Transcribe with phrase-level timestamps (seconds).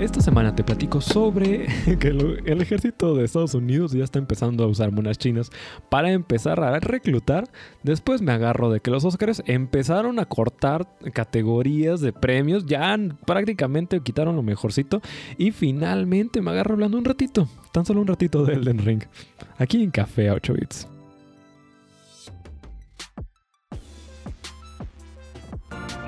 [0.00, 1.66] Esta semana te platico sobre
[2.00, 5.50] que el ejército de Estados Unidos ya está empezando a usar monas chinas
[5.90, 7.44] para empezar a reclutar.
[7.82, 12.96] Después me agarro de que los Oscars empezaron a cortar categorías de premios, ya
[13.26, 15.02] prácticamente quitaron lo mejorcito.
[15.36, 19.02] Y finalmente me agarro hablando un ratito, tan solo un ratito de Elden Ring,
[19.58, 20.99] aquí en Café a 8 bits.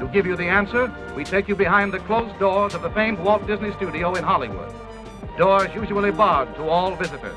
[0.03, 3.21] To give you the answer, we take you behind the closed doors of the famed
[3.21, 4.75] Walt Disney Studio in Hollywood.
[5.39, 7.36] Doors usually barred to all visitors.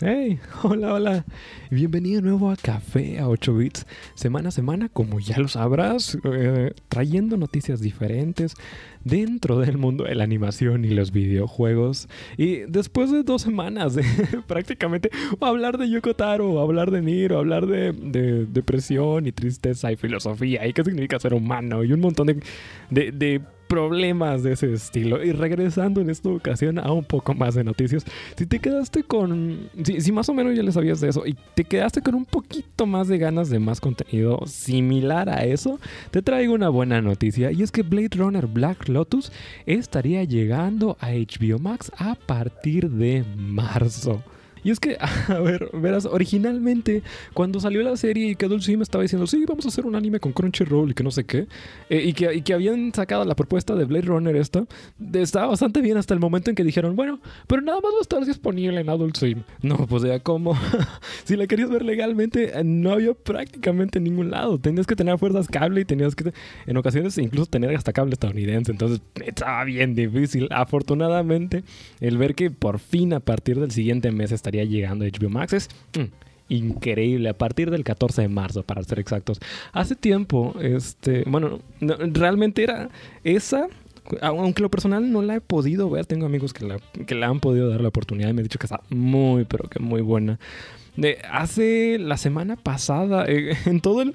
[0.00, 1.24] Hey, hola, hola.
[1.72, 3.84] Bienvenido de nuevo a Café a 8 bits.
[4.14, 8.54] Semana a semana, como ya lo sabrás, eh, trayendo noticias diferentes
[9.02, 12.08] dentro del mundo de la animación y los videojuegos.
[12.36, 14.04] Y después de dos semanas de
[14.46, 17.92] prácticamente hablar de Yoko Taro, hablar de Niro, hablar de,
[18.46, 22.40] depresión y tristeza y filosofía y qué significa ser humano y un montón
[22.88, 25.22] de problemas de ese estilo.
[25.22, 28.04] Y regresando en esta ocasión a un poco más de noticias,
[28.36, 31.64] si te quedaste con, si, más o menos ya le sabías de eso y te
[31.64, 35.78] quedaste con un poquito más de ganas de más contenido similar a eso,
[36.10, 39.30] te traigo una buena noticia y es que Blade Runner Black Lotus
[39.66, 44.22] estaría llegando a HBO Max a partir de marzo.
[44.64, 44.96] Y es que,
[45.28, 47.02] a ver, verás, originalmente
[47.34, 49.94] cuando salió la serie y que Adult Swim estaba diciendo, sí, vamos a hacer un
[49.94, 51.46] anime con Crunchyroll y que no sé qué,
[51.90, 54.64] eh, y, que, y, que, habían sacado la propuesta de Blade Runner esta,
[55.14, 58.02] estaba bastante bien hasta el momento en que dijeron, bueno, pero nada más va a
[58.02, 59.42] estar disponible en Adult Swim.
[59.62, 60.56] No, pues ya como,
[61.24, 64.58] si la querías ver legalmente, eh, no había prácticamente ningún lado.
[64.58, 66.32] Tenías que tener fuerzas cable y tenías que,
[66.66, 68.72] en ocasiones, incluso tener hasta cable estadounidense.
[68.72, 70.48] Entonces, estaba bien difícil.
[70.50, 71.64] Afortunadamente,
[72.00, 75.52] el ver que por fin a partir del siguiente mes estaría llegando a HBO Max
[75.52, 75.68] es
[75.98, 76.04] mm,
[76.48, 79.38] increíble a partir del 14 de marzo para ser exactos.
[79.72, 82.88] Hace tiempo, este, bueno, realmente era
[83.24, 83.68] esa
[84.22, 87.40] aunque lo personal no la he podido ver, tengo amigos que la, que la han
[87.40, 90.38] podido dar la oportunidad y me han dicho que está muy, pero que muy buena.
[90.96, 94.14] De, hace la semana pasada, eh, en todo el.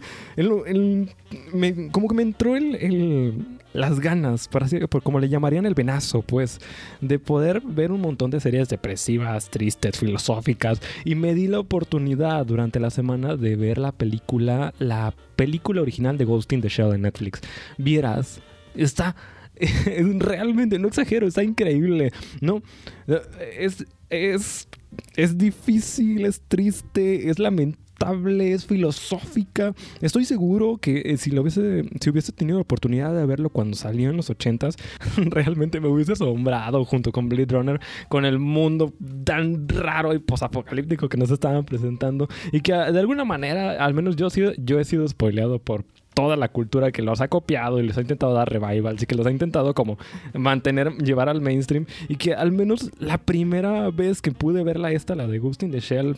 [1.92, 6.22] como que me entró el, las ganas, por así, por como le llamarían el venazo,
[6.22, 6.60] pues,
[7.02, 10.82] de poder ver un montón de series depresivas, tristes, filosóficas.
[11.06, 16.18] Y me di la oportunidad durante la semana de ver la película, la película original
[16.18, 17.42] de Ghost in the Shell en Netflix.
[17.78, 18.42] Vieras,
[18.76, 19.16] está.
[20.20, 22.12] realmente, no exagero, está increíble.
[22.42, 22.62] No,
[23.58, 23.86] es.
[24.10, 24.68] es
[25.16, 27.83] es difícil, es triste, es lamentable,
[28.42, 29.74] es filosófica.
[30.02, 33.78] Estoy seguro que eh, si lo hubiese, si hubiese tenido la oportunidad de verlo cuando
[33.78, 34.76] salió en los ochentas,
[35.18, 38.94] realmente me hubiese asombrado junto con Blade Runner con el mundo
[39.24, 44.16] tan raro y posapocalíptico que nos estaban presentando y que de alguna manera, al menos
[44.16, 44.28] yo,
[44.58, 48.02] yo he sido spoileado por toda la cultura que los ha copiado y les ha
[48.02, 49.98] intentado dar revivals y que los ha intentado como
[50.34, 55.16] mantener, llevar al mainstream y que al menos la primera vez que pude verla esta,
[55.16, 56.18] la de Ghost in the Shell,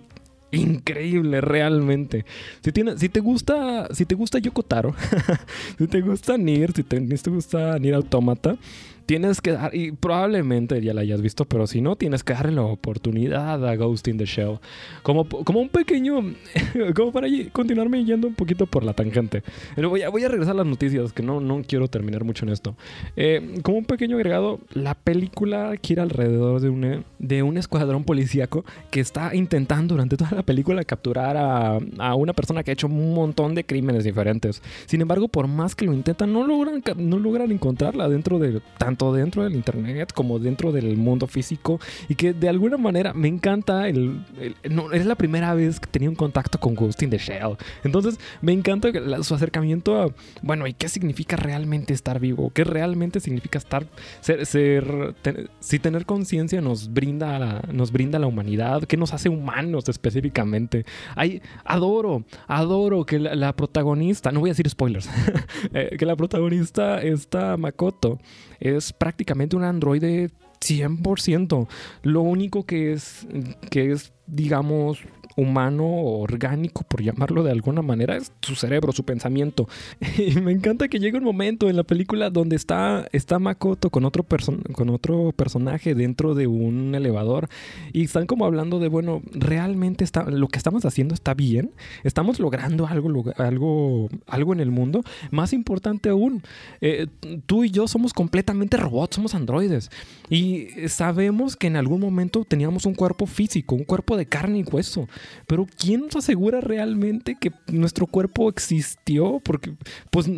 [0.52, 2.26] increíble realmente.
[2.62, 4.96] Si, si te gusta, si te gusta Yoko Taro,
[5.78, 8.58] si te gusta Nier, si te, si te gusta Nier Automata,
[9.06, 12.54] tienes que dar, y probablemente ya la hayas visto, pero si no, tienes que darle
[12.54, 14.60] la oportunidad a Ghost in the Shell.
[15.04, 16.22] Como, como un pequeño,
[16.96, 19.44] como para continuarme yendo un poquito por la tangente.
[19.78, 22.52] Voy a, voy a regresar a las noticias, que no, no quiero terminar mucho en
[22.52, 22.76] esto.
[23.16, 28.66] Eh, como un pequeño agregado, la película gira alrededor de un, de un escuadrón policíaco
[28.92, 32.88] que está intentando durante toda la película capturar a, a una persona que ha hecho
[32.88, 34.62] un montón de crímenes diferentes.
[34.86, 38.95] Sin embargo, por más que lo intentan, no logran, no logran encontrarla dentro de tan
[38.96, 43.28] tanto dentro del internet como dentro del mundo físico y que de alguna manera me
[43.28, 44.24] encanta el,
[44.70, 47.58] no, es la primera vez que tenía un contacto con Ghost in the Shell.
[47.84, 48.90] Entonces me encanta
[49.22, 50.08] su acercamiento a
[50.42, 53.86] bueno y qué significa realmente estar vivo qué realmente significa estar
[54.22, 55.16] ser,
[55.60, 60.86] si tener conciencia nos brinda la, nos brinda la humanidad qué nos hace humanos específicamente
[61.16, 65.10] Ay, adoro adoro que la, protagonista no voy a decir spoilers
[65.74, 68.20] eh, que la protagonista esta Makoto
[68.60, 71.68] es prácticamente un androide 100%.
[72.04, 73.28] Lo único que es,
[73.70, 75.00] que es digamos,
[75.36, 79.68] humano orgánico, por llamarlo de alguna manera, es su cerebro, su pensamiento.
[80.18, 84.06] Y me encanta que llegue un momento en la película donde está, está Makoto con
[84.06, 84.26] otro,
[84.72, 87.50] con otro personaje dentro de un elevador
[87.94, 91.72] y están como hablando de, bueno, realmente está, lo que estamos haciendo está bien,
[92.04, 95.04] estamos logrando algo, algo, algo en el mundo.
[95.32, 96.44] Más importante aún,
[96.82, 97.08] eh,
[97.46, 99.92] tú y yo somos completamente robots, somos androides
[100.30, 104.64] y sabemos que en algún momento teníamos un cuerpo físico, un cuerpo de carne y
[104.64, 105.08] hueso
[105.48, 109.40] pero ¿quién nos asegura realmente que nuestro cuerpo existió?
[109.44, 109.74] Porque
[110.12, 110.30] pues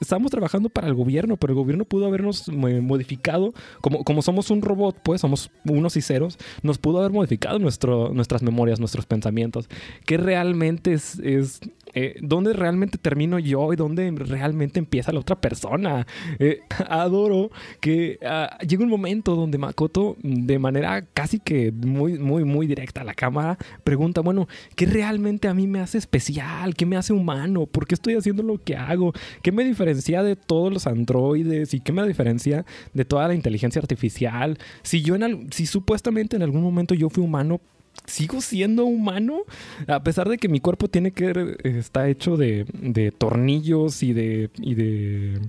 [0.00, 4.62] estamos trabajando para el gobierno, pero el gobierno pudo habernos modificado, como, como somos un
[4.62, 9.68] robot, pues somos unos y ceros, nos pudo haber modificado nuestro, nuestras memorias, nuestros pensamientos.
[10.06, 11.60] ¿Qué realmente es, es
[11.94, 16.06] eh, dónde realmente termino yo y dónde realmente empieza la otra persona.
[16.38, 17.50] Eh, adoro
[17.80, 23.02] que ah, llega un momento donde Makoto, de manera casi que muy, muy, muy directa
[23.02, 26.74] a la cámara, pregunta, bueno, ¿qué realmente a mí me hace especial?
[26.74, 27.66] ¿Qué me hace humano?
[27.66, 29.12] ¿Por qué estoy haciendo lo que hago?
[29.42, 31.74] ¿Qué me diferencia de todos los androides?
[31.74, 32.64] ¿Y qué me diferencia
[32.94, 34.58] de toda la inteligencia artificial?
[34.82, 37.60] Si yo en si supuestamente en algún momento yo fui humano,
[38.06, 39.42] sigo siendo humano,
[39.86, 44.74] a pesar de que mi cuerpo tiene que está hecho de, tornillos y de, y
[44.74, 45.40] de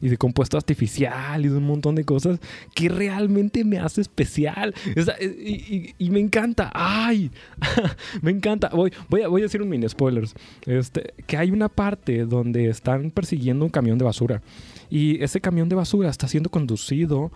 [0.00, 2.38] y de compuesto artificial y de un montón de cosas
[2.74, 4.74] que realmente me hace especial.
[5.98, 6.70] y, me encanta.
[6.74, 7.30] ¡Ay!
[8.22, 8.68] me encanta.
[8.70, 10.34] Voy, voy, a, voy a decir un mini spoilers.
[10.66, 14.42] Este, que hay una parte donde están persiguiendo un camión de basura.
[14.90, 17.30] Y ese camión de basura está siendo conducido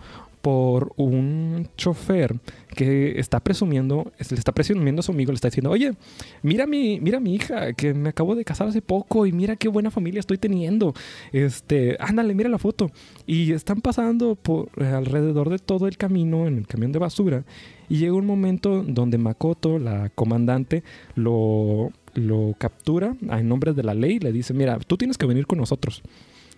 [0.45, 2.35] por un chofer
[2.75, 5.93] que está presumiendo, le está presumiendo a su amigo, le está diciendo, oye,
[6.43, 9.69] mira mi, mira mi hija, que me acabo de casar hace poco y mira qué
[9.69, 10.93] buena familia estoy teniendo.
[11.31, 12.91] Este, ándale, mira la foto.
[13.25, 17.43] Y están pasando por alrededor de todo el camino, en el camión de basura,
[17.89, 20.83] y llega un momento donde Makoto, la comandante,
[21.15, 25.47] lo, lo captura en nombre de la ley, le dice, mira, tú tienes que venir
[25.47, 26.03] con nosotros.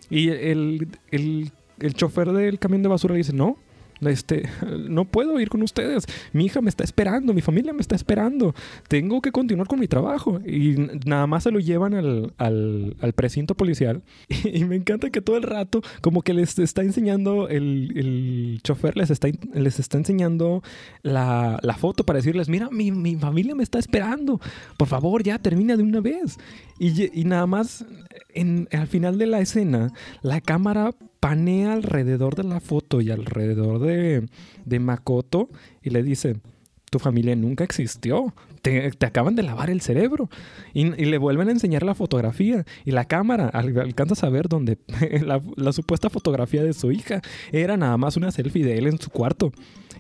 [0.10, 3.56] Y el, el, el chofer del camión de basura dice, no,
[4.02, 4.50] este,
[4.90, 6.06] no puedo ir con ustedes.
[6.34, 8.54] Mi hija me está esperando, mi familia me está esperando.
[8.88, 10.40] Tengo que continuar con mi trabajo.
[10.46, 14.02] Y nada más se lo llevan al, al, precinto policial.
[14.48, 18.98] Y, me encanta que todo el rato, como que les está enseñando, el, el chofer
[18.98, 20.64] les está, les está enseñando
[21.04, 24.40] la, la foto para decirles, mira, mi, mi, familia me está esperando.
[24.78, 26.38] Por favor, ya termina de una vez.
[26.80, 27.86] Y, y nada más,
[28.34, 29.92] en, al final de la escena,
[30.22, 34.28] la cámara panea alrededor de la foto y alrededor de,
[34.66, 35.50] de Makoto
[35.82, 36.38] y le dice,
[36.90, 40.30] tu familia nunca existió, te, acaban de lavar el cerebro.
[40.74, 44.78] Y, le vuelven a enseñar la fotografía y la cámara, alcanzas a ver donde
[45.56, 47.22] la, supuesta fotografía de su hija
[47.52, 49.52] era nada más una selfie de él en su cuarto.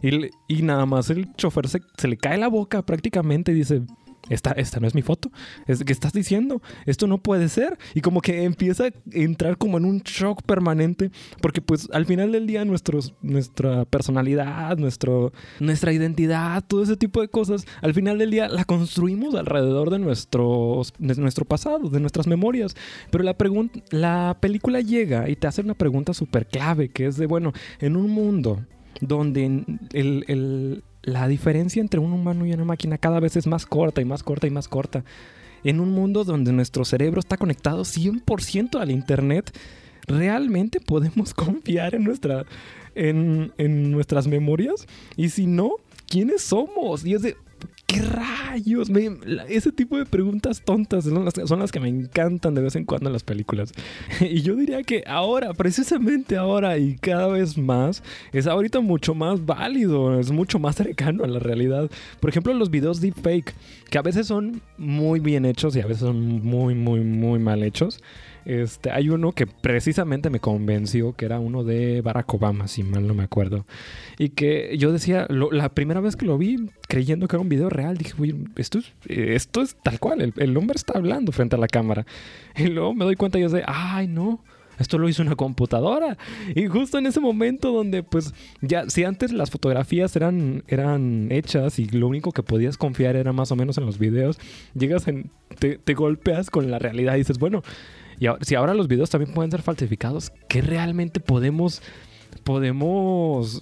[0.02, 3.82] Y, y nada más el chofer se, se le cae la boca prácticamente y dice,
[4.30, 5.32] esta, esta no es mi foto.
[5.66, 6.62] ¿Qué estás diciendo?
[6.86, 7.78] Esto no puede ser.
[7.94, 11.12] Y como que empieza a entrar como en un shock permanente.
[11.42, 17.28] Porque pues al final del día nuestra personalidad, nuestro, nuestra identidad, todo ese tipo de
[17.28, 22.28] cosas, al final del día la construimos alrededor de, nuestros, de nuestro pasado, de nuestras
[22.28, 22.76] memorias.
[23.12, 23.36] Pero la,
[23.92, 27.96] la película llega y te hace una pregunta súper clave, que es de, bueno, en
[27.96, 28.66] un mundo
[29.02, 29.64] donde
[29.94, 34.02] el, el, la diferencia entre un humano y una máquina cada vez es más corta
[34.02, 35.06] y más corta y más corta.
[35.64, 39.58] En un mundo donde nuestro cerebro está conectado 100% al Internet,
[40.06, 42.46] ¿realmente podemos confiar en, nuestra,
[42.94, 44.86] en, en nuestras memorias?
[45.16, 45.76] Y si no,
[46.10, 47.06] ¿quiénes somos?
[47.06, 47.38] Y es de,
[47.88, 48.90] ¿Qué rayos?
[49.48, 51.24] ese tipo de preguntas tontas son
[51.60, 53.72] las, que me encantan de vez en cuando en las películas.
[54.20, 58.04] y yo diría que ahora, precisamente ahora y cada vez más,
[58.34, 61.90] es ahorita mucho más válido, es mucho más cercano a la realidad.
[62.20, 63.54] Por ejemplo, los videos deepfake,
[63.90, 67.64] que a veces son muy bien hechos y a veces son muy, muy, muy mal
[67.64, 68.02] hechos.
[68.48, 73.06] Este, hay uno que precisamente me convenció que era uno de Barack Obama, si mal
[73.06, 73.66] no me acuerdo.
[74.18, 77.70] Y que yo decía, la primera vez que lo vi, creyendo que era un video
[77.70, 78.14] real, dije,
[78.56, 78.72] es,
[79.10, 82.06] esto es tal cual, el, hombre está hablando frente a la cámara.
[82.56, 84.42] Y luego me doy cuenta y yo sé, ay, no.
[84.80, 86.18] Esto lo hizo una computadora.
[86.56, 91.80] Y justo en ese momento donde, pues, ya, si antes las fotografías eran, eran hechas
[91.80, 94.40] y lo único que podías confiar era más o menos en los videos,
[94.74, 97.62] llegas en, te, te golpeas con la realidad y dices, bueno,
[98.20, 101.82] y si ahora los videos también pueden ser falsificados, ¿qué realmente podemos
[102.44, 103.62] podemos,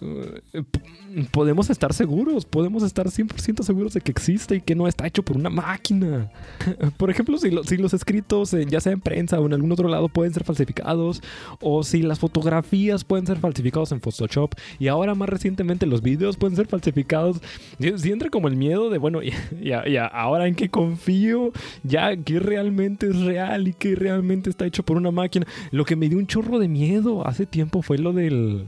[1.32, 5.24] podemos estar seguros, podemos estar 100% seguros de que existe y que no está hecho
[5.24, 6.32] por una máquina.
[6.98, 10.10] por ejemplo, si, si los escritos, ya sea en prensa o en algún otro lado,
[10.10, 11.22] pueden ser falsificados,
[11.62, 16.38] o si las fotografías pueden ser falsificados en Photoshop, y ahora más recientemente los videos
[16.38, 17.42] pueden ser falsificados,
[17.80, 19.20] si como el miedo de, bueno,
[19.62, 21.52] ya, ya, ahora en qué confío,
[21.84, 25.46] ya que realmente es real y que realmente está hecho por una máquina.
[25.72, 28.65] Lo que me dio un chorro de miedo hace tiempo fue lo del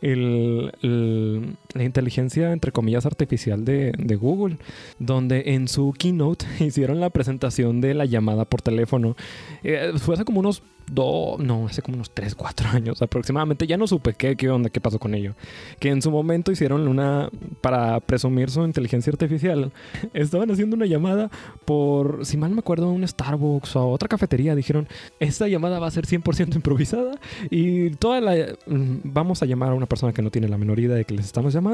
[0.00, 4.58] el, la inteligencia, entre comillas, artificial de, Google,
[4.98, 9.16] donde en su keynote hicieron la presentación de la llamada por teléfono.
[9.62, 13.66] Eh, fue hace como unos dos, no, hace como unos 3, 4 años aproximadamente.
[13.66, 15.34] Ya no supe qué, qué onda, qué pasó con ello.
[15.78, 17.30] Que en su momento hicieron una,
[17.60, 19.72] para presumir su inteligencia artificial,
[20.14, 21.30] estaban haciendo una llamada
[21.64, 24.54] por, si mal me acuerdo, un Starbucks o otra cafetería.
[24.54, 24.88] Dijeron,
[25.20, 27.18] esta llamada va a ser 100% improvisada
[27.50, 28.34] y toda la,
[28.66, 31.14] mm, vamos a llamar a una persona que no tiene la menor idea de que
[31.14, 31.67] les estamos llamando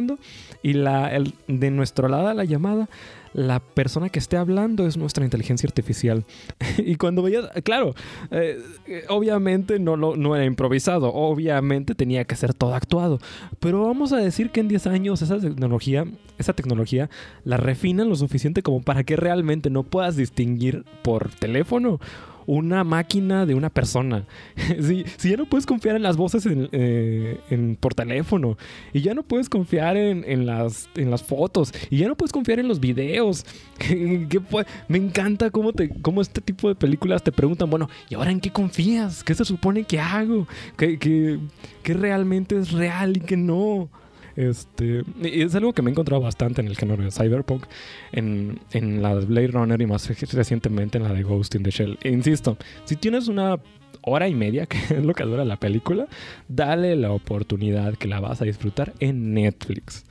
[0.63, 1.11] y la,
[1.47, 2.89] de nuestro lado la llamada
[3.35, 6.25] la persona que esté hablando es nuestra inteligencia artificial.
[6.79, 7.95] y cuando veías, claro,
[8.31, 8.63] eh,
[9.09, 13.19] obviamente no, lo, no era improvisado, obviamente tenía que ser todo actuado,
[13.61, 16.07] pero vamos a decir que en 10 años esa tecnología,
[16.39, 17.11] esa tecnología
[17.45, 22.01] la refinan lo suficiente como para que realmente no puedas distinguir por teléfono
[22.47, 24.25] una máquina de una persona.
[24.81, 28.57] si, si, ya no puedes confiar en las voces en, eh, por teléfono,
[28.93, 32.59] y ya no puedes confiar en, las, en las fotos, y ya no puedes confiar
[32.59, 33.45] en los videos.
[34.89, 38.41] me encanta cómo, te, cómo este tipo de películas te preguntan, bueno, ¿y ahora en
[38.41, 39.25] qué confías?
[39.25, 40.47] ¿Qué se supone que hago?
[40.77, 41.39] ¿Qué, qué,
[41.83, 43.89] qué realmente es real y qué no?
[44.37, 47.65] Este, es algo que me he encontrado bastante en el género de Cyberpunk,
[48.13, 51.71] en, en la de Blade Runner y más recientemente en la de Ghost in the
[51.71, 51.99] Shell.
[52.03, 53.59] E insisto, si tienes una
[54.03, 56.07] hora y media, que es lo que dura la película,
[56.49, 60.05] dale la oportunidad que la vas a disfrutar en Netflix.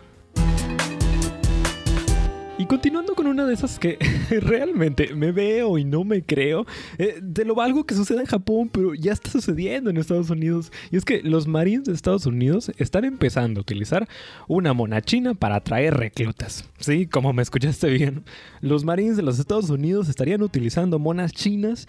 [2.74, 4.00] Continuando con una de esas que
[4.32, 6.65] realmente me veo y no me creo,
[6.98, 10.72] eh, de lo algo que sucede en Japón, pero ya está sucediendo en Estados Unidos.
[10.89, 14.10] Y es que los Marines de Estados Unidos están empezando a utilizar
[14.48, 16.68] una mona china para atraer reclutas.
[16.80, 18.24] Sí, como me escuchaste bien.
[18.60, 21.88] Los Marines de los Estados Unidos estarían utilizando monas chinas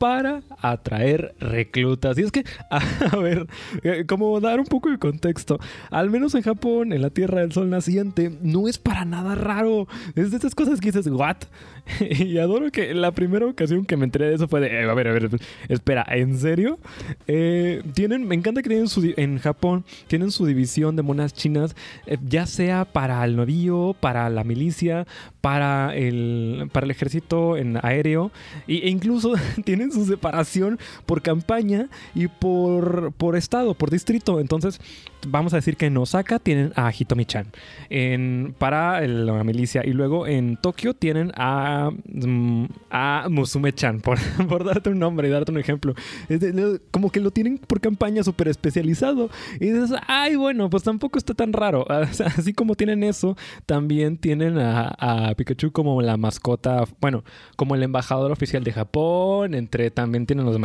[0.00, 2.16] para atraer reclutas.
[2.16, 3.46] Y es que, a ver,
[3.82, 5.58] eh, como dar un poco de contexto,
[5.90, 9.88] al menos en Japón, en la Tierra del Sol naciente, no es para nada raro.
[10.14, 11.36] Es de esas cosas que dices, ¿what?
[12.00, 14.94] y adoro que la primera ocasión que me enteré de eso fue de, eh, a
[14.94, 15.30] ver, a ver,
[15.68, 16.78] espera, ¿en serio?
[17.26, 21.74] Eh, tienen, me encanta que tienen su, en Japón, tienen su división de monas chinas,
[22.26, 25.06] ya sea para el navío, para la milicia,
[25.40, 28.30] para el, para el ejército en aéreo,
[28.66, 29.34] e incluso
[29.64, 34.40] tienen su separación por campaña y por, por estado, por distrito.
[34.40, 34.80] Entonces,
[35.26, 37.46] vamos a decir que en Osaka tienen a Hitomi-chan
[38.58, 39.82] para la milicia.
[39.84, 41.69] Y luego en Tokio tienen a,
[42.06, 45.94] mm, a Musume-chan, por, por, darte un nombre y darte un ejemplo.
[46.90, 49.30] como que lo tienen por campaña súper especializado.
[49.60, 51.86] Y dices, ay, bueno, pues tampoco está tan raro.
[51.90, 53.36] Así como tienen eso,
[53.66, 57.24] también tienen a, Pikachu como la mascota, bueno,
[57.56, 60.60] como el embajador oficial de Japón, entre también tienen los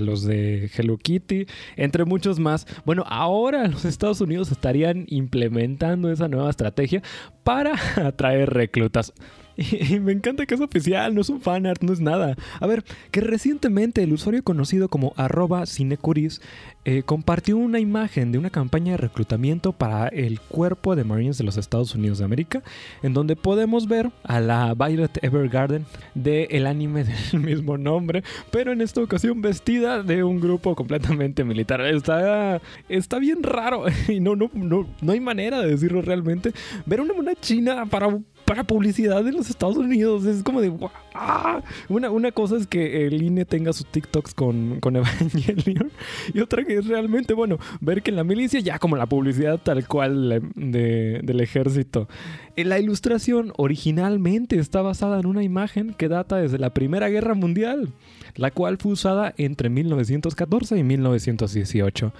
[0.00, 2.66] los de Hello Kitty, entre muchos más.
[2.84, 7.02] Bueno, ahora los Estados Unidos estarían implementando esa nueva estrategia
[7.44, 9.12] para atraer reclutas.
[9.90, 12.36] Y, me encanta que es oficial, no es un fanart, no es nada.
[12.60, 16.40] A ver, que recientemente el usuario conocido como arroba cinecuris
[16.86, 21.44] eh, compartió una imagen de una campaña de reclutamiento para el cuerpo de Marines de
[21.44, 22.62] los Estados Unidos de América,
[23.02, 28.72] en donde podemos ver a la Violet Evergarden del el anime del mismo nombre, pero
[28.72, 31.82] en esta ocasión vestida de un grupo completamente militar.
[31.82, 36.52] Está, está bien raro y no, no, no, no hay manera de decirlo realmente.
[36.86, 38.08] Ver una mona china para
[38.50, 40.24] para publicidad en los Estados Unidos.
[40.24, 40.72] Es como de.
[41.14, 41.62] ¡ah!
[41.88, 45.92] Una, una cosa es que el INE tenga sus TikToks con, con Evangelion.
[46.34, 49.60] Y otra que es realmente, bueno, ver que en la milicia ya como la publicidad
[49.62, 52.08] tal cual de, del ejército.
[52.56, 57.34] Eh, la ilustración originalmente está basada en una imagen que data desde la Primera Guerra
[57.34, 57.92] Mundial,
[58.34, 62.12] la cual fue usada entre 1914 y 1918.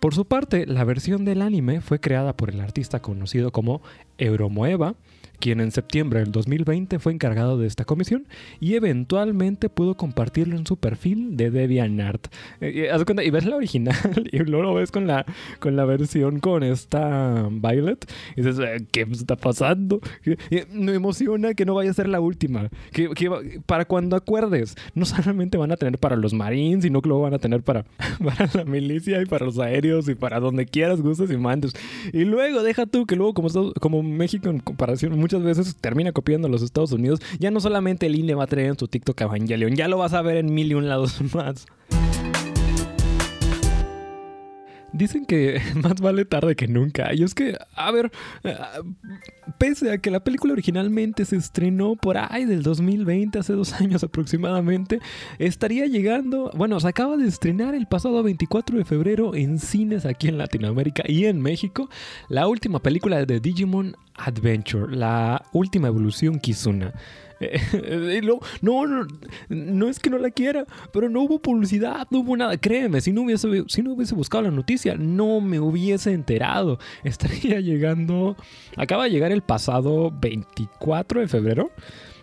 [0.00, 3.82] Por su parte, la versión del anime fue creada por el artista conocido como
[4.18, 4.96] Euromoeva
[5.38, 8.26] quien en septiembre del 2020 fue encargado de esta comisión
[8.60, 12.26] y eventualmente pudo compartirlo en su perfil de DeviantArt.
[12.60, 13.96] Eh, cuenta, y ves la original
[14.32, 15.24] y luego lo ves con la,
[15.60, 20.00] con la versión con esta Violet y dices, eh, ¿qué está pasando?
[20.72, 22.68] me emociona que no vaya a ser la última.
[22.92, 23.08] Que,
[23.66, 27.34] para cuando acuerdes, no solamente van a tener para los marines, sino que luego van
[27.34, 27.84] a tener para,
[28.24, 31.72] para la milicia y para los aéreos y para donde quieras, gustes y mandes.
[32.12, 33.48] Y luego deja tú que luego como,
[33.80, 37.20] como México en comparación muchas veces termina copiando a los Estados Unidos.
[37.40, 40.12] Ya no solamente el INE va a traer en su TikTok Evangelion, ya lo vas
[40.12, 41.66] a ver en mil y un lados más.
[44.96, 47.12] Dicen que más vale tarde que nunca.
[47.12, 48.10] Y es que, a ver,
[48.44, 48.56] eh,
[49.58, 54.02] pese a que la película originalmente se estrenó por ahí del 2020, hace dos años
[54.02, 55.00] aproximadamente,
[55.38, 60.28] estaría llegando, bueno, se acaba de estrenar el pasado 24 de febrero en cines aquí
[60.28, 61.90] en Latinoamérica y en México,
[62.28, 66.94] la última película de Digimon Adventure, la última evolución Kizuna.
[68.62, 69.06] no, no,
[69.48, 72.56] no, es que no la quiera, pero no hubo publicidad, no hubo nada.
[72.56, 76.78] Créeme, si no hubiese, si no hubiese buscado la noticia, no me hubiese enterado.
[77.04, 78.36] Estaría llegando,
[78.76, 81.70] acaba de llegar el pasado 24 de febrero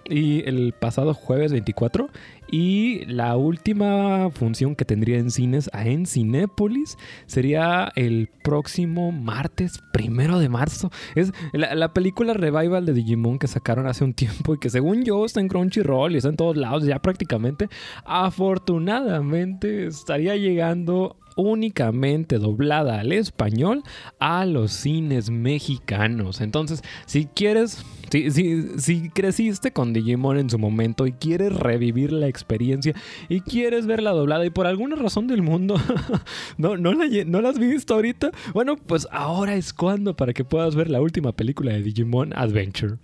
[0.05, 2.10] y el pasado jueves 24
[2.51, 10.38] y la última función que tendría en cines en Cinépolis sería el próximo martes primero
[10.38, 10.91] de marzo.
[11.15, 15.25] Es la, película Revival de Digimon que sacaron hace un tiempo y que según yo
[15.25, 17.69] está en Crunchyroll y está en todos lados ya prácticamente.
[18.05, 23.84] Afortunadamente estaría llegando únicamente doblada al español
[24.20, 26.42] a los cines mexicanos.
[26.42, 32.94] Entonces, si quieres, si, creciste con Digimon en su momento y quieres revivir la experiencia
[33.30, 35.75] y quieres verla doblada y por alguna razón del mundo
[36.58, 40.75] no, no, la, no has visto ahorita, bueno, pues ahora es cuando para que puedas
[40.75, 42.98] ver la última película de Digimon Adventure.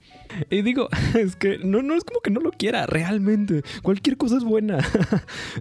[0.49, 3.63] Y digo, es que no, no es como que no lo quiera, realmente.
[3.81, 4.79] Cualquier cosa es buena.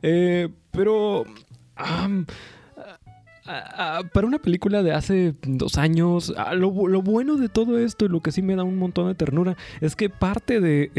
[0.03, 1.25] Eh, pero
[4.13, 8.33] para una película de hace dos años, lo, bueno de todo esto y lo que
[8.33, 10.91] sí me da un montón de ternura es que parte de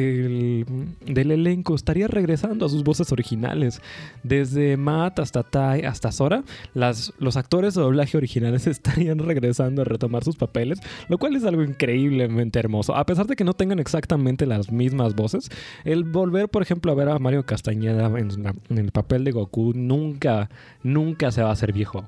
[1.06, 3.82] del elenco estaría regresando a sus voces originales.
[4.24, 9.86] Desde Matt hasta Tai hasta Sora, las, los actores de doblaje originales estarían regresando a
[9.86, 12.96] retomar sus papeles, lo cual es algo increíblemente hermoso.
[12.96, 15.50] A pesar de que no tengan exactamente las mismas voces,
[15.84, 18.30] el volver, por ejemplo, a ver a Mario Castañeda en,
[18.70, 20.50] en el papel de Goku nunca,
[20.84, 22.06] nunca se va a hacer viejo.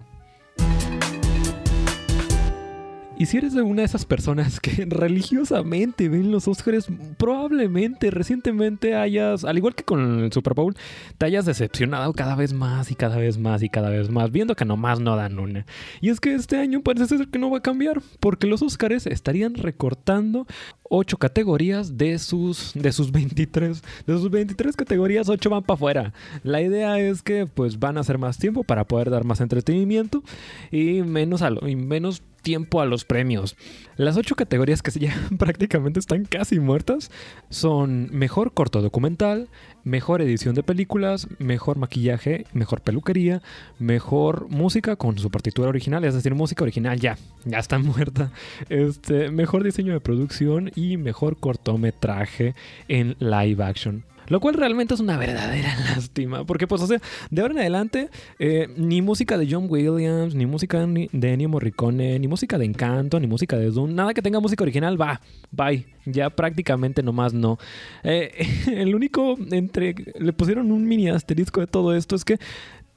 [3.21, 6.87] Y si eres de una de esas personas que religiosamente ven los Oscars,
[7.17, 10.75] probablemente recientemente hayas, al igual que con el Super Bowl,
[11.19, 14.55] te hayas decepcionado cada vez más y cada vez más y cada vez más, viendo
[14.55, 15.67] que nomás no dan una.
[16.01, 19.05] Y es que este año parece ser que no va a cambiar, porque los Oscars
[19.05, 20.47] estarían recortando
[20.89, 23.83] 8 categorías de sus, de sus 23.
[24.07, 26.13] De sus 23 categorías, 8 van para afuera.
[26.41, 30.23] La idea es que pues van a hacer más tiempo para poder dar más entretenimiento
[30.71, 33.55] y menos, a y menos tiempo a los premios.
[33.97, 37.11] Las ocho categorías que ya prácticamente están casi muertas
[37.49, 39.49] son mejor corto documental,
[39.83, 43.41] mejor edición de películas, mejor maquillaje, mejor peluquería,
[43.79, 48.31] mejor música con su partitura original, es decir, música original ya, ya está muerta.
[48.69, 52.55] Este, mejor diseño de producción y mejor cortometraje
[52.87, 54.03] en live action.
[54.27, 56.45] Lo cual realmente es una verdadera lástima.
[56.45, 60.45] Porque, pues, o sea, de ahora en adelante, eh, ni música de John Williams, ni
[60.45, 64.39] música de Ennio Morricone, ni música de Encanto, ni música de Doom, nada que tenga
[64.39, 65.85] música original, va, bye.
[66.05, 67.59] Ya prácticamente nomás no.
[68.03, 69.93] Eh, el único entre.
[70.19, 72.39] Le pusieron un mini asterisco de todo esto es que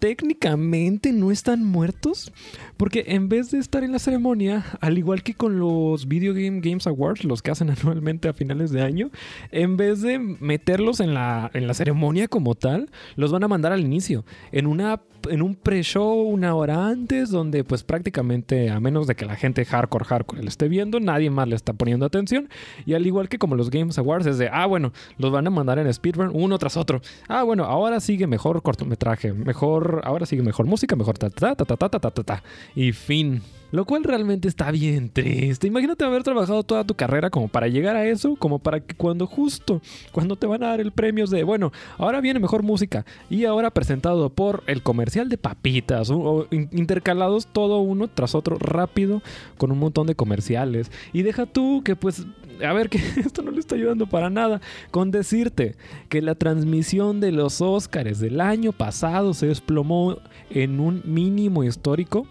[0.05, 2.31] técnicamente no están muertos.
[2.77, 6.61] Porque en vez de estar en la ceremonia, al igual que con los Video Game
[6.61, 9.11] Games Awards, los que hacen anualmente a finales de año,
[9.51, 13.73] en vez de meterlos en la, en la ceremonia como tal, los van a mandar
[13.73, 14.27] al inicio.
[14.53, 19.25] En una en un pre-show una hora antes, donde pues prácticamente, a menos de que
[19.25, 22.49] la gente hardcore hardcore le esté viendo, nadie más le está poniendo atención.
[22.87, 25.51] Y al igual que como los Games Awards, es de, ah, bueno, los van a
[25.51, 27.01] mandar en speedrun uno tras otro.
[27.29, 31.65] Ah, bueno, ahora sigue mejor cortometraje, mejor ahora sigue mejor música, mejor ta ta ta
[31.65, 32.43] ta ta ta ta ta.
[32.75, 33.43] Y fin.
[33.75, 35.67] Lo cual realmente está bien triste.
[35.67, 39.27] Imagínate haber trabajado toda tu carrera como para llegar a eso, como para que cuando
[39.27, 39.83] justo,
[40.13, 43.73] cuando te van a dar el premio de, bueno, ahora viene mejor música y ahora
[43.73, 49.23] presentado por el comercial de papitas, o, intercalados todo uno tras otro rápido
[49.59, 50.93] con un montón de comerciales.
[51.13, 52.25] Y deja tú que pues
[52.65, 54.61] a ver, que esto no le está ayudando para nada.
[54.93, 55.75] Con decirte
[56.09, 60.19] que la transmisión de los Oscars del año pasado se desplomó
[60.51, 62.29] en un mínimo histórico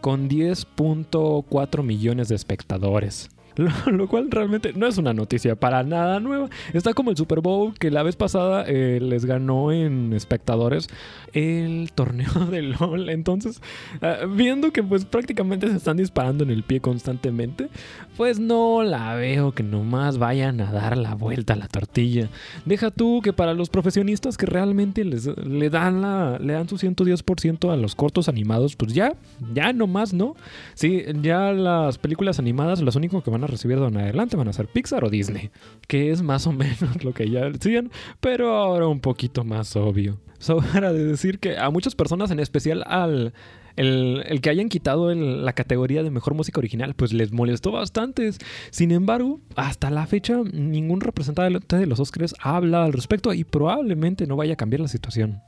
[0.00, 3.30] con 10.4 millones de espectadores.
[3.86, 6.48] Lo, cual realmente no es una noticia para nada nueva.
[6.74, 10.88] Está como el Super Bowl que la vez pasada eh, les ganó en espectadores
[11.32, 13.08] el torneo de LOL.
[13.08, 13.62] Entonces,
[14.02, 17.68] ah, viendo que pues prácticamente se están disparando en el pie constantemente,
[18.16, 22.28] pues no la veo que nomás vayan a dar la vuelta a la tortilla.
[22.66, 26.76] Deja tú que para los profesionistas que realmente les, le, dan la, le dan su
[26.76, 29.14] 110% a los cortos animados, pues ya,
[29.54, 30.36] ya nomás no.
[30.74, 34.52] Sí, ya las películas animadas, las únicas que van a recibir de adelante van a
[34.52, 35.50] ser Pixar o Disney,
[35.88, 40.20] que es más o menos lo que ya decían, pero ahora un poquito más obvio.
[40.38, 43.32] Sobra de decir que a muchas personas, en especial al
[43.76, 48.30] el, que hayan quitado la categoría de mejor música original, pues les molestó bastante.
[48.70, 53.44] Sin embargo, hasta la fecha, ningún representante de los Oscars ha hablado al respecto y
[53.44, 55.42] probablemente no vaya a cambiar la situación.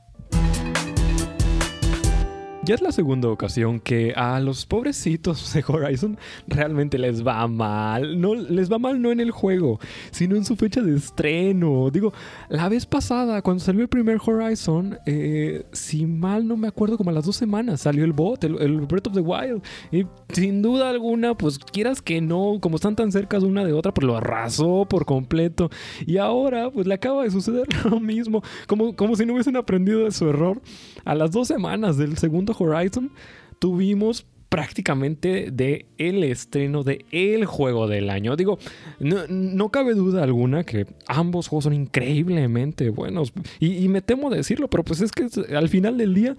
[2.69, 8.21] Ya es la segunda ocasión que a los pobrecitos de Horizon realmente les va mal.
[8.21, 9.79] No, les va mal no en el juego,
[10.11, 11.89] sino en su fecha de estreno.
[11.89, 12.13] Digo,
[12.47, 17.09] la vez pasada, cuando salió el primer Horizon, eh, si mal no me acuerdo, como
[17.09, 19.63] a las dos semanas salió el bot, el, Breath of the Wild.
[19.91, 23.73] Y sin duda alguna, pues quieras que no, como están tan cerca de una de
[23.73, 25.71] otra, pues lo arrasó por completo.
[26.05, 28.43] Y ahora, pues le acaba de suceder lo mismo.
[28.67, 30.61] Como, como si no hubiesen aprendido de su error.
[31.03, 33.11] A las dos semanas del segundo Horizon
[33.59, 38.35] tuvimos prácticamente de el estreno de el juego del año.
[38.35, 38.57] Digo,
[38.99, 43.31] no, cabe duda alguna que ambos juegos son increíblemente buenos.
[43.59, 46.35] Y, y, me temo decirlo, pero pues es que al final del día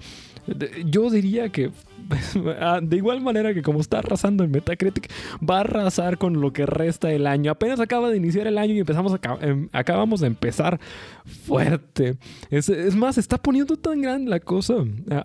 [0.85, 1.71] yo diría que
[2.83, 6.67] de igual manera que como está arrasando en Metacritic, va a arrasar con lo que
[6.67, 7.51] resta del año.
[7.51, 10.81] Apenas acaba de iniciar el año y empezamos em, acabamos de empezar
[11.25, 12.17] fuerte.
[12.51, 14.75] Es, es más, se está poniendo tan grande la cosa.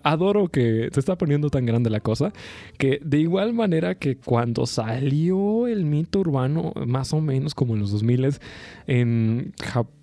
[0.02, 2.32] Adoro que se está poniendo tan grande la cosa
[2.78, 7.80] que de igual manera que cuando salió el mito urbano, más o menos como en
[7.80, 8.16] los 2000
[8.86, 9.95] en Japón,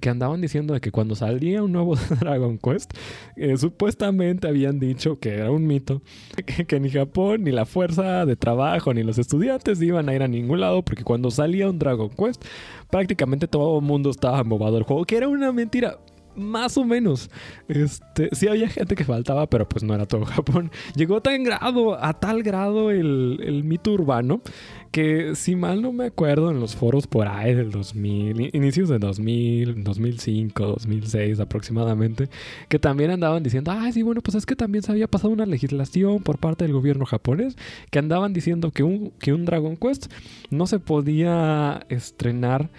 [0.00, 2.94] que andaban diciendo de que cuando salía un nuevo Dragon Quest,
[3.36, 6.00] eh, supuestamente habían dicho que era un mito,
[6.66, 10.28] que, ni Japón, ni la fuerza de trabajo, ni los estudiantes iban a ir a
[10.28, 12.42] ningún lado, porque cuando salía un Dragon Quest,
[12.90, 15.98] prácticamente todo el mundo estaba embobado el juego, que era una mentira
[16.36, 17.30] más o menos.
[17.68, 20.70] Este, sí había gente que faltaba, pero pues no era todo Japón.
[20.94, 24.40] Llegó tan grado, a tal grado el, el mito urbano,
[24.90, 28.98] que si mal no me acuerdo en los foros por ahí del 2000, inicios de
[28.98, 32.28] 2000, 2005, 2006 aproximadamente,
[32.68, 35.46] que también andaban diciendo, ay, sí, bueno, pues es que también se había pasado una
[35.46, 37.56] legislación por parte del gobierno japonés,
[37.90, 40.12] que andaban diciendo que un, que un Dragon Quest
[40.50, 42.70] no se podía estrenar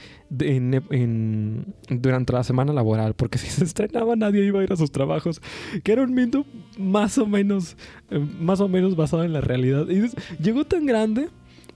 [1.89, 5.41] durante la semana laboral, porque si se estrenaba nadie iba a ir a sus trabajos,
[5.84, 6.45] que era un mito
[6.78, 7.78] más o menos,
[8.10, 9.88] eh, más o menos basado en la realidad.
[9.89, 10.10] Y
[10.41, 11.30] llegó tan grande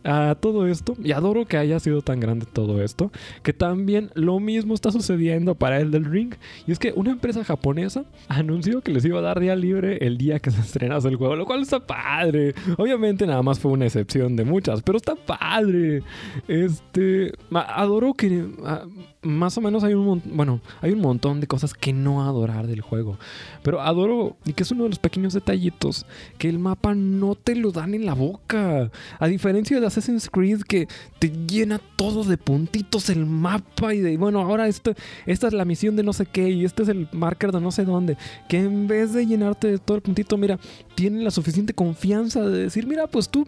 [0.05, 3.11] a todo esto, y adoro que haya sido tan grande todo esto,
[3.43, 6.35] que también lo mismo está sucediendo para el del Ring.
[6.67, 10.17] Y es que una empresa japonesa anunció que les iba a dar día libre el
[10.17, 12.53] día que se estrenase el juego, lo cual está padre.
[12.77, 16.03] Obviamente nada más fue una excepción de muchas, pero está padre.
[16.47, 18.45] Este, adoro que
[19.21, 22.81] más o menos hay un bueno, hay un montón de cosas que no adorar del
[22.81, 23.17] juego,
[23.65, 26.05] pero adoro y que es uno de los pequeños detallitos
[26.37, 30.61] que el mapa no te lo dan en la boca, a diferencia de Assassin's Creed
[30.61, 34.93] que te llena todo de puntitos el mapa y de, bueno, ahora esta
[35.25, 37.85] es la misión de no sé qué y este es el marker de no sé
[37.85, 38.17] dónde.
[38.47, 40.59] Que en vez de llenarte de todo el puntito, mira,
[40.93, 43.47] tiene la suficiente confianza de decir, mira, pues tú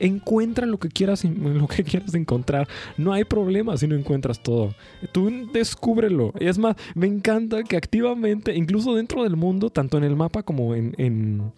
[0.00, 2.68] encuentra lo que quieras lo que quieras encontrar.
[2.96, 4.74] No hay problema si no encuentras todo.
[5.12, 6.32] Tú descúbrelo.
[6.40, 10.42] Y es más me encanta que activamente incluso dentro del mundo tanto en el mapa
[10.42, 11.52] como en, en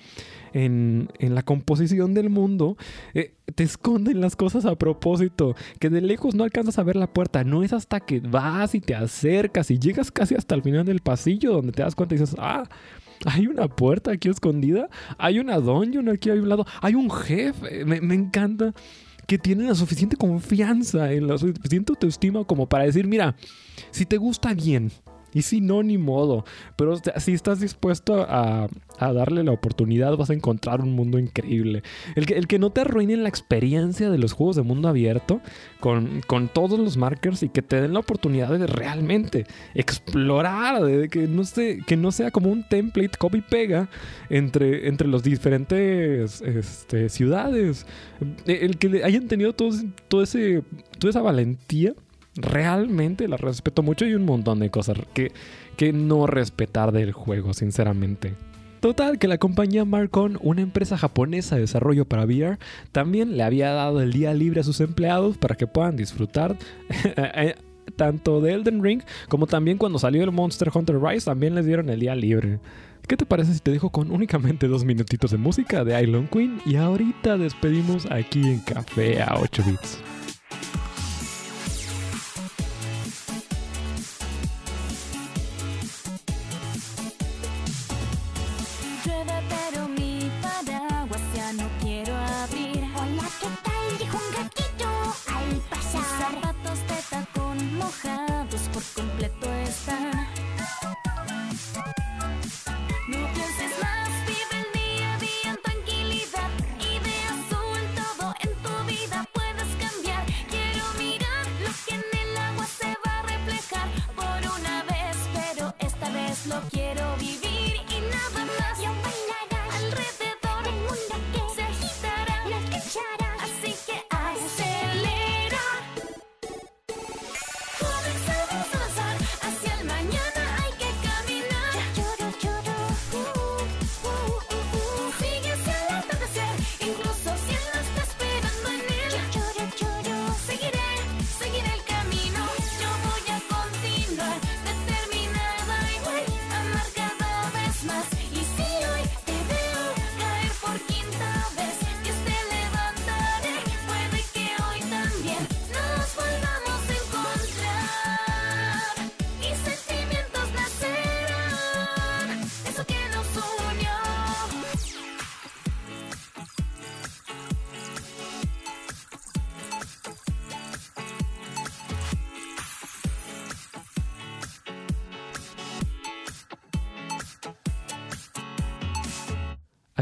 [0.55, 2.77] en, la composición del mundo,
[3.15, 7.13] eh, te esconden las cosas a propósito, que de lejos no alcanzas a ver la
[7.13, 10.85] puerta, no es hasta que vas y te acercas y llegas casi hasta el final
[10.85, 12.65] del pasillo donde te das cuenta y dices, ah,
[13.27, 17.85] hay una puerta aquí escondida, hay una dungeon aquí a un lado, hay un jefe,
[17.85, 18.73] me, encanta
[19.27, 23.37] que tienen la suficiente confianza, en la suficiente autoestima como para decir, mira,
[23.91, 24.91] si te gusta bien,
[25.35, 26.45] y si no, ni modo.
[26.77, 28.69] Pero si estás dispuesto a,
[28.99, 31.83] darle la oportunidad, vas a encontrar un mundo increíble.
[32.15, 35.41] El que, el que no te arruine la experiencia de los juegos de mundo abierto
[35.81, 41.27] con, todos los markers y que te den la oportunidad de realmente explorar, de que
[41.27, 41.43] no,
[41.87, 43.89] que no sea como un template copy pega
[44.31, 47.87] entre, entre los diferentes este, ciudades.
[48.47, 49.73] El que hayan tenido todo,
[50.09, 50.63] todo ese,
[50.99, 51.95] toda esa valentía
[52.35, 55.33] realmente la respeto mucho y un montón de cosas que,
[55.77, 58.35] que no respetar del juego, sinceramente.
[58.81, 62.59] Total, que la compañía Marcon, una empresa japonesa de desarrollo para VR,
[62.91, 66.57] también le había dado el día libre a sus empleados para que puedan disfrutar
[67.05, 67.55] eh,
[67.95, 71.91] tanto de Elden Ring como también cuando salió el Monster Hunter Rise, también les dieron
[71.91, 72.59] el día libre.
[73.07, 76.61] ¿Qué te parece si te dejo con únicamente dos minutitos de música de Island Queen
[76.65, 80.22] y ahorita despedimos aquí en Café a 8 bits?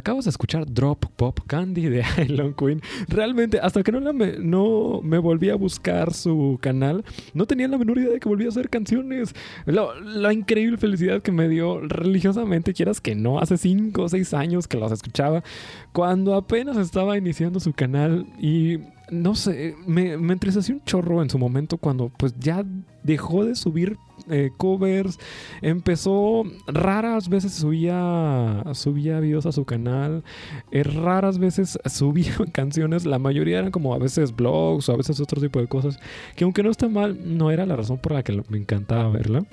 [0.01, 2.81] Acabas de escuchar Drop Pop Candy de Island Queen.
[3.07, 7.77] Realmente, hasta que no, me, no me volví a buscar su canal, no tenía la
[7.77, 9.35] menor idea de que volvía a hacer canciones.
[9.67, 14.67] la increíble felicidad que me dio religiosamente, quieras que no, hace 5 o 6 años
[14.67, 15.45] que las escuchaba,
[15.93, 18.79] cuando apenas estaba iniciando su canal y
[19.11, 22.65] no sé, me, me entristeció un chorro en su momento cuando pues ya
[23.03, 23.97] dejó de subir
[24.29, 25.19] eh, covers,
[25.63, 30.23] empezó, raras veces subía, subía videos a su canal,
[30.71, 35.21] eh, raras veces subía canciones, la mayoría eran como a veces blogs o a veces
[35.21, 35.99] otro tipo de cosas,
[36.37, 39.45] que aunque no está mal, no era la razón por la que me encantaba verla.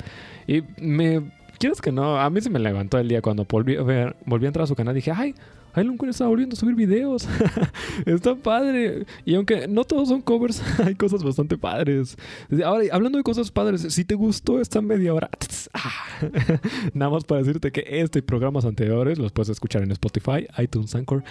[0.48, 4.16] Y me, quieres que no, a mí se me levantó el día cuando volví a,
[4.26, 5.34] volví a entrar a su canal dije, ay,
[5.78, 7.28] Island Queen está volviendo a subir videos.
[8.06, 9.06] está padre.
[9.26, 12.18] Y aunque no todos son covers, hay cosas bastante padres.
[12.64, 15.30] Ahora, hablando de cosas padres, si te gustó esta media hora,
[16.94, 20.96] nada más para decirte que este y programas anteriores los puedes escuchar en Spotify, iTunes,
[20.96, 21.24] Anchor.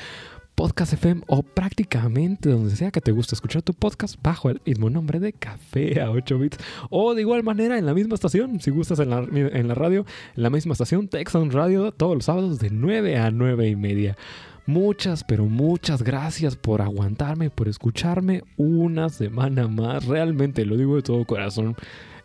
[0.57, 4.88] Podcast FM o prácticamente donde sea que te guste escuchar tu podcast bajo el mismo
[4.88, 6.57] nombre de Café a 8 bits
[6.88, 10.07] o de igual manera en la misma estación, si gustas en la, en la radio,
[10.35, 14.16] en la misma estación Texan Radio todos los sábados de 9 a 9 y media.
[14.64, 20.07] Muchas, pero muchas gracias por aguantarme, por escucharme una semana más.
[20.07, 21.77] Realmente lo digo de todo corazón.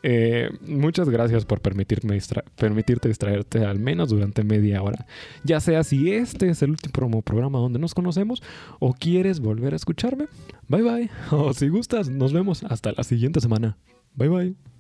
[0.03, 2.17] Eh, muchas gracias por permitirme
[2.55, 5.05] permitirte distraerte al menos durante media hora.
[5.43, 8.41] Ya sea si este es el último programa donde nos conocemos
[8.79, 10.25] o quieres volver a escucharme.
[10.67, 11.09] Bye bye.
[11.31, 13.77] O si gustas, nos vemos hasta la siguiente semana.
[14.15, 14.70] Bye bye.